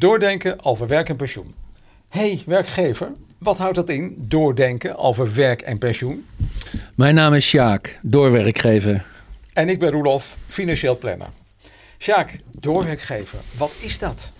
Doordenken 0.00 0.64
over 0.64 0.86
werk 0.86 1.08
en 1.08 1.16
pensioen. 1.16 1.54
hey, 2.08 2.42
werkgever, 2.46 3.08
wat 3.38 3.58
houdt 3.58 3.74
dat 3.74 3.88
in? 3.88 4.14
Doordenken 4.18 4.96
over 4.98 5.34
werk 5.34 5.60
en 5.60 5.78
pensioen. 5.78 6.26
Mijn 6.94 7.14
naam 7.14 7.34
is 7.34 7.48
Sjaak, 7.48 7.98
doorwerkgever. 8.02 9.04
En 9.52 9.68
ik 9.68 9.78
ben 9.78 9.90
Roelof, 9.90 10.36
financieel 10.46 10.98
planner. 10.98 11.26
Sjaak, 11.98 12.38
doorwerkgever, 12.60 13.38
wat 13.56 13.72
is 13.80 13.98
dat? 13.98 14.32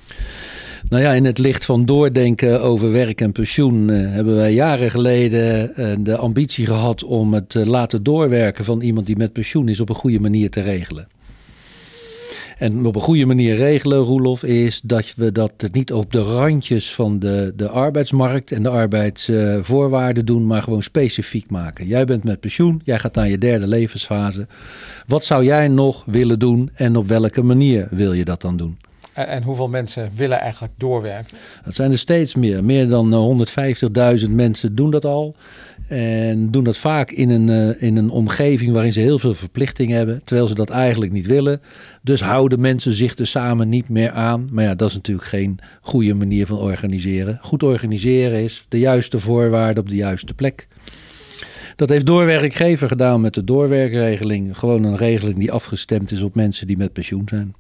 Nou 0.88 1.03
ja, 1.03 1.13
in 1.13 1.24
het 1.24 1.38
licht 1.38 1.65
van 1.65 1.85
doordenken 1.85 2.61
over 2.61 2.92
werk 2.92 3.21
en 3.21 3.33
pensioen 3.33 3.90
eh, 3.90 4.13
hebben 4.13 4.37
wij 4.37 4.53
jaren 4.53 4.90
geleden 4.90 5.77
eh, 5.77 5.92
de 5.99 6.17
ambitie 6.17 6.67
gehad 6.67 7.04
om 7.04 7.35
het 7.35 7.54
eh, 7.54 7.67
laten 7.67 8.03
doorwerken 8.03 8.65
van 8.65 8.81
iemand 8.81 9.06
die 9.06 9.17
met 9.17 9.33
pensioen 9.33 9.69
is 9.69 9.81
op 9.81 9.88
een 9.88 9.95
goede 9.95 10.21
manier 10.21 10.51
te 10.51 10.61
regelen. 10.61 11.08
En 12.61 12.87
op 12.87 12.95
een 12.95 13.01
goede 13.01 13.27
manier 13.27 13.56
regelen, 13.56 13.99
Roelof, 13.99 14.45
is 14.45 14.81
dat 14.85 15.13
we 15.17 15.33
dat 15.33 15.53
het 15.56 15.72
niet 15.72 15.92
op 15.92 16.12
de 16.12 16.23
randjes 16.23 16.95
van 16.95 17.19
de, 17.19 17.52
de 17.56 17.69
arbeidsmarkt 17.69 18.52
en 18.52 18.62
de 18.62 18.69
arbeidsvoorwaarden 18.69 20.27
doen, 20.27 20.46
maar 20.46 20.62
gewoon 20.62 20.83
specifiek 20.83 21.50
maken. 21.50 21.86
Jij 21.86 22.05
bent 22.05 22.24
met 22.24 22.41
pensioen, 22.41 22.80
jij 22.84 22.98
gaat 22.98 23.14
naar 23.14 23.28
je 23.28 23.38
derde 23.38 23.66
levensfase. 23.66 24.46
Wat 25.06 25.24
zou 25.24 25.45
jij 25.45 25.69
nog 25.69 26.05
willen 26.06 26.38
doen 26.38 26.70
en 26.74 26.96
op 26.96 27.06
welke 27.06 27.42
manier 27.42 27.88
wil 27.91 28.12
je 28.12 28.24
dat 28.24 28.41
dan 28.41 28.56
doen? 28.56 28.78
En, 29.12 29.42
hoeveel 29.42 29.69
mensen 29.69 30.10
willen 30.14 30.41
eigenlijk 30.41 30.73
doorwerken? 30.77 31.37
Dat 31.64 31.74
zijn 31.74 31.91
er 31.91 31.98
steeds 31.98 32.34
meer. 32.34 32.64
Meer 32.64 32.88
dan 32.88 33.46
150.000 34.24 34.30
mensen 34.30 34.74
doen 34.74 34.91
dat 34.91 35.05
al. 35.05 35.34
En 35.88 36.50
doen 36.50 36.64
dat 36.64 36.77
vaak 36.77 37.10
in 37.10 37.30
een, 37.30 37.48
uh, 37.48 37.83
in 37.83 37.96
een 37.96 38.10
omgeving 38.10 38.73
waarin 38.73 38.92
ze 38.92 39.00
heel 39.00 39.19
veel 39.19 39.34
verplichting 39.34 39.91
hebben, 39.91 40.24
terwijl 40.24 40.46
ze 40.46 40.55
dat 40.55 40.70
eigenlijk 40.70 41.12
niet 41.12 41.27
willen. 41.27 41.60
Dus 42.02 42.20
houden 42.20 42.60
mensen 42.60 42.92
zich 42.92 43.16
er 43.16 43.27
samen 43.27 43.69
niet 43.69 43.88
meer 43.88 44.10
aan. 44.10 44.48
Maar 44.52 44.64
ja, 44.64 44.74
dat 44.74 44.88
is 44.88 44.95
natuurlijk 44.95 45.28
geen 45.28 45.58
goede 45.80 46.14
manier 46.14 46.47
van 46.47 46.58
organiseren. 46.58 47.38
Goed 47.42 47.62
organiseren 47.62 48.42
is 48.42 48.66
de 48.69 48.78
juiste 48.78 49.19
voorwaarden 49.19 49.83
op 49.83 49.88
de 49.88 49.97
juiste 49.97 50.34
plek. 50.34 50.69
Dat 51.77 51.88
heeft 51.88 52.06
doorwerkgever 52.06 52.88
gedaan 52.88 53.20
met 53.20 53.34
de 53.34 53.44
doorwerkregeling. 53.44 54.58
Gewoon 54.58 54.84
een 54.84 54.97
regeling 54.97 55.38
die 55.38 55.53
afgestemd 55.53 56.11
is 56.11 56.22
op 56.22 56.34
mensen 56.34 56.66
die 56.66 56.77
met 56.77 56.92
pensioen 56.92 57.27
zijn. 57.28 57.55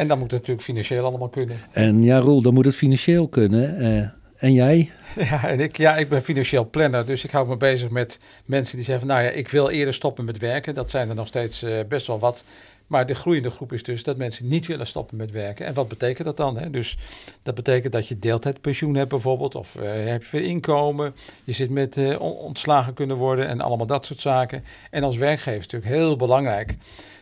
En 0.00 0.08
dan 0.08 0.18
moet 0.18 0.30
het 0.30 0.40
natuurlijk 0.40 0.66
financieel 0.66 1.04
allemaal 1.04 1.28
kunnen. 1.28 1.56
En 1.72 2.02
ja, 2.02 2.18
Roel, 2.18 2.42
dan 2.42 2.54
moet 2.54 2.64
het 2.64 2.76
financieel 2.76 3.28
kunnen. 3.28 3.82
Uh, 3.82 4.08
en 4.36 4.52
jij? 4.52 4.90
Ja, 5.30 5.48
en 5.48 5.60
ik, 5.60 5.76
ja, 5.76 5.96
ik 5.96 6.08
ben 6.08 6.22
financieel 6.22 6.70
planner, 6.70 7.06
dus 7.06 7.24
ik 7.24 7.30
hou 7.30 7.48
me 7.48 7.56
bezig 7.56 7.90
met 7.90 8.18
mensen 8.44 8.76
die 8.76 8.84
zeggen: 8.84 9.06
Nou 9.06 9.22
ja, 9.22 9.28
ik 9.28 9.48
wil 9.48 9.68
eerder 9.68 9.94
stoppen 9.94 10.24
met 10.24 10.38
werken. 10.38 10.74
Dat 10.74 10.90
zijn 10.90 11.08
er 11.08 11.14
nog 11.14 11.26
steeds 11.26 11.62
uh, 11.62 11.80
best 11.88 12.06
wel 12.06 12.18
wat. 12.18 12.44
Maar 12.86 13.06
de 13.06 13.14
groeiende 13.14 13.50
groep 13.50 13.72
is 13.72 13.82
dus 13.82 14.02
dat 14.02 14.16
mensen 14.16 14.48
niet 14.48 14.66
willen 14.66 14.86
stoppen 14.86 15.16
met 15.16 15.30
werken. 15.30 15.66
En 15.66 15.74
wat 15.74 15.88
betekent 15.88 16.26
dat 16.26 16.36
dan? 16.36 16.58
Hè? 16.58 16.70
Dus 16.70 16.98
dat 17.42 17.54
betekent 17.54 17.92
dat 17.92 18.08
je 18.08 18.18
deeltijdpensioen 18.18 18.94
hebt 18.94 19.08
bijvoorbeeld, 19.08 19.54
of 19.54 19.74
uh, 19.74 19.82
heb 19.92 20.22
je 20.22 20.28
weer 20.30 20.48
inkomen, 20.48 21.14
je 21.44 21.52
zit 21.52 21.70
met 21.70 21.96
uh, 21.96 22.20
ontslagen 22.20 22.94
kunnen 22.94 23.16
worden 23.16 23.46
en 23.46 23.60
allemaal 23.60 23.86
dat 23.86 24.06
soort 24.06 24.20
zaken. 24.20 24.64
En 24.90 25.02
als 25.02 25.16
werkgever 25.16 25.58
is 25.58 25.62
het 25.62 25.72
natuurlijk 25.72 26.00
heel 26.00 26.16
belangrijk 26.16 26.76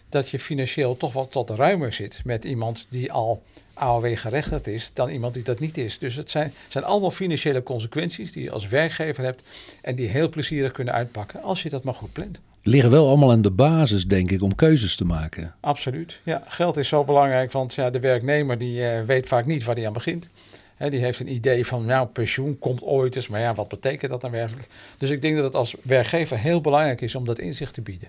dat 0.08 0.28
je 0.28 0.38
financieel 0.38 0.96
toch 0.96 1.12
wat 1.12 1.32
tot 1.32 1.50
ruimer 1.50 1.92
zit 1.92 2.20
met 2.24 2.44
iemand 2.44 2.86
die 2.88 3.12
al 3.12 3.42
AOW 3.74 4.16
gerechtigd 4.16 4.66
is 4.66 4.90
dan 4.94 5.08
iemand 5.08 5.34
die 5.34 5.42
dat 5.42 5.58
niet 5.58 5.78
is. 5.78 5.98
Dus 5.98 6.14
het 6.14 6.30
zijn, 6.30 6.52
zijn 6.68 6.84
allemaal 6.84 7.10
financiële 7.10 7.62
consequenties 7.62 8.32
die 8.32 8.42
je 8.42 8.50
als 8.50 8.68
werkgever 8.68 9.24
hebt 9.24 9.42
en 9.82 9.94
die 9.94 10.08
heel 10.08 10.28
plezierig 10.28 10.72
kunnen 10.72 10.94
uitpakken 10.94 11.42
als 11.42 11.62
je 11.62 11.70
dat 11.70 11.84
maar 11.84 11.94
goed 11.94 12.12
plant. 12.12 12.38
Liggen 12.62 12.90
wel 12.90 13.08
allemaal 13.08 13.30
aan 13.30 13.42
de 13.42 13.50
basis, 13.50 14.06
denk 14.06 14.30
ik, 14.30 14.42
om 14.42 14.54
keuzes 14.54 14.96
te 14.96 15.04
maken. 15.04 15.54
Absoluut. 15.60 16.20
Ja, 16.22 16.42
geld 16.46 16.76
is 16.76 16.88
zo 16.88 17.04
belangrijk, 17.04 17.52
want 17.52 17.74
ja, 17.74 17.90
de 17.90 18.00
werknemer 18.00 18.58
die 18.58 18.80
uh, 18.80 19.02
weet 19.02 19.26
vaak 19.26 19.46
niet 19.46 19.64
waar 19.64 19.74
hij 19.74 19.86
aan 19.86 19.92
begint. 19.92 20.28
He, 20.76 20.90
die 20.90 21.00
heeft 21.00 21.20
een 21.20 21.32
idee 21.32 21.66
van, 21.66 21.84
nou, 21.84 22.06
pensioen 22.06 22.58
komt 22.58 22.82
ooit 22.82 23.16
eens, 23.16 23.28
maar 23.28 23.40
ja, 23.40 23.54
wat 23.54 23.68
betekent 23.68 24.10
dat 24.10 24.20
dan 24.20 24.30
werkelijk? 24.30 24.68
Dus 24.98 25.10
ik 25.10 25.22
denk 25.22 25.34
dat 25.34 25.44
het 25.44 25.54
als 25.54 25.74
werkgever 25.82 26.38
heel 26.38 26.60
belangrijk 26.60 27.00
is 27.00 27.14
om 27.14 27.24
dat 27.24 27.38
inzicht 27.38 27.74
te 27.74 27.80
bieden. 27.80 28.08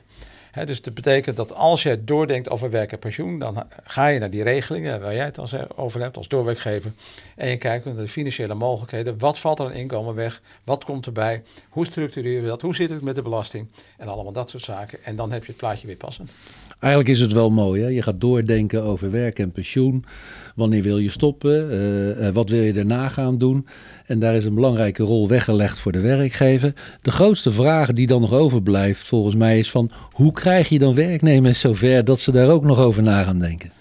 Dus 0.65 0.81
dat 0.81 0.93
betekent 0.93 1.35
dat 1.35 1.53
als 1.53 1.83
je 1.83 2.03
doordenkt 2.03 2.49
over 2.49 2.69
werk 2.69 2.91
en 2.91 2.99
pensioen, 2.99 3.39
dan 3.39 3.63
ga 3.83 4.07
je 4.07 4.19
naar 4.19 4.29
die 4.29 4.43
regelingen 4.43 5.01
waar 5.01 5.13
jij 5.13 5.25
het 5.25 5.37
als 5.37 5.55
over 5.75 6.01
hebt 6.01 6.17
als 6.17 6.27
doorwerkgever. 6.27 6.91
En 7.35 7.49
je 7.49 7.57
kijkt 7.57 7.85
naar 7.85 7.95
de 7.95 8.07
financiële 8.07 8.53
mogelijkheden. 8.53 9.17
Wat 9.17 9.39
valt 9.39 9.59
er 9.59 9.65
aan 9.65 9.73
inkomen 9.73 10.15
weg? 10.15 10.41
Wat 10.63 10.83
komt 10.83 11.05
erbij? 11.05 11.43
Hoe 11.69 11.85
structureren 11.85 12.43
we 12.43 12.47
dat? 12.47 12.61
Hoe 12.61 12.75
zit 12.75 12.89
het 12.89 13.03
met 13.03 13.15
de 13.15 13.21
belasting? 13.21 13.67
En 13.97 14.07
allemaal 14.07 14.33
dat 14.33 14.49
soort 14.49 14.63
zaken. 14.63 15.03
En 15.03 15.15
dan 15.15 15.31
heb 15.31 15.41
je 15.41 15.47
het 15.47 15.57
plaatje 15.57 15.87
weer 15.87 15.95
passend. 15.95 16.31
Eigenlijk 16.79 17.13
is 17.13 17.19
het 17.19 17.31
wel 17.31 17.49
mooi. 17.49 17.81
Hè? 17.81 17.87
Je 17.87 18.01
gaat 18.01 18.21
doordenken 18.21 18.83
over 18.83 19.11
werk 19.11 19.39
en 19.39 19.51
pensioen. 19.51 20.05
Wanneer 20.55 20.81
wil 20.81 20.97
je 20.97 21.09
stoppen? 21.09 21.71
Uh, 21.71 22.27
uh, 22.27 22.29
wat 22.33 22.49
wil 22.49 22.61
je 22.61 22.73
daarna 22.73 23.09
gaan 23.09 23.37
doen? 23.37 23.67
En 24.05 24.19
daar 24.19 24.35
is 24.35 24.45
een 24.45 24.53
belangrijke 24.53 25.03
rol 25.03 25.27
weggelegd 25.27 25.79
voor 25.79 25.91
de 25.91 25.99
werkgever. 25.99 26.73
De 27.01 27.11
grootste 27.11 27.51
vraag 27.51 27.91
die 27.91 28.07
dan 28.07 28.21
nog 28.21 28.33
overblijft, 28.33 29.07
volgens 29.07 29.35
mij, 29.35 29.59
is 29.59 29.71
van 29.71 29.91
hoe 30.11 30.33
krijg 30.39 30.69
je 30.69 30.79
dan 30.79 30.95
werknemers 30.95 31.59
zover 31.59 32.05
dat 32.05 32.19
ze 32.19 32.31
daar 32.31 32.49
ook 32.49 32.63
nog 32.63 32.79
over 32.79 33.03
na 33.03 33.23
gaan 33.23 33.39
denken? 33.39 33.71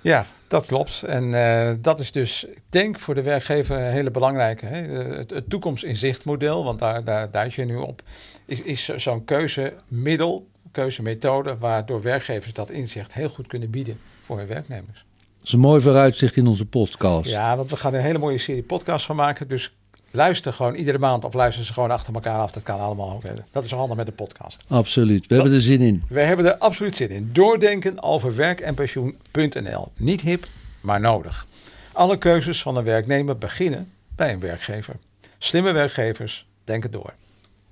Ja, 0.00 0.26
dat 0.48 0.66
klopt. 0.66 1.02
En 1.02 1.24
uh, 1.32 1.70
dat 1.80 2.00
is 2.00 2.12
dus, 2.12 2.44
ik 2.44 2.62
denk 2.68 2.98
voor 2.98 3.14
de 3.14 3.22
werkgever 3.22 3.76
een 3.76 3.92
hele 3.92 4.10
belangrijke. 4.10 4.66
Hè? 4.66 4.82
Het, 5.16 5.30
het 5.30 5.50
toekomstinzichtmodel, 5.50 6.64
want 6.64 6.78
daar, 6.78 7.04
daar 7.04 7.30
duid 7.30 7.54
je 7.54 7.64
nu 7.64 7.76
op, 7.76 8.02
is, 8.44 8.62
is 8.62 8.84
zo'n 8.84 9.24
keuzemiddel, 9.24 10.46
keuzemethode, 10.72 11.56
waardoor 11.58 12.02
werkgevers 12.02 12.52
dat 12.52 12.70
inzicht 12.70 13.14
heel 13.14 13.28
goed 13.28 13.46
kunnen 13.46 13.70
bieden 13.70 13.98
voor 14.22 14.38
hun 14.38 14.46
werknemers. 14.46 15.04
Dat 15.38 15.46
is 15.46 15.52
een 15.52 15.60
mooi 15.60 15.80
vooruitzicht 15.80 16.36
in 16.36 16.46
onze 16.46 16.66
podcast. 16.66 17.30
Ja, 17.30 17.56
want 17.56 17.70
we 17.70 17.76
gaan 17.76 17.94
een 17.94 18.00
hele 18.00 18.18
mooie 18.18 18.38
serie 18.38 18.62
podcasts 18.62 19.06
van 19.06 19.16
maken. 19.16 19.48
Dus 19.48 19.74
luister 20.16 20.52
gewoon 20.52 20.74
iedere 20.74 20.98
maand 20.98 21.24
of 21.24 21.34
luister 21.34 21.64
ze 21.64 21.72
gewoon 21.72 21.90
achter 21.90 22.14
elkaar 22.14 22.38
af. 22.38 22.50
Dat 22.50 22.62
kan 22.62 22.78
allemaal 22.78 23.12
ook. 23.12 23.22
Dat 23.50 23.64
is 23.64 23.70
handig 23.70 23.96
met 23.96 24.06
de 24.06 24.12
podcast. 24.12 24.64
Absoluut. 24.68 25.26
We 25.26 25.34
hebben 25.34 25.52
er 25.52 25.62
zin 25.62 25.80
in. 25.80 26.02
We 26.08 26.20
hebben 26.20 26.46
er 26.46 26.56
absoluut 26.56 26.96
zin 26.96 27.10
in. 27.10 27.30
Doordenken 27.32 28.02
over 28.02 28.36
werk 28.36 28.60
en 28.60 28.74
pensioen.nl. 28.74 29.92
Niet 29.98 30.20
hip, 30.20 30.46
maar 30.80 31.00
nodig. 31.00 31.46
Alle 31.92 32.18
keuzes 32.18 32.62
van 32.62 32.76
een 32.76 32.84
werknemer 32.84 33.38
beginnen 33.38 33.90
bij 34.16 34.32
een 34.32 34.40
werkgever. 34.40 34.96
Slimme 35.38 35.72
werkgevers 35.72 36.46
denken 36.64 36.90
door. 36.90 37.14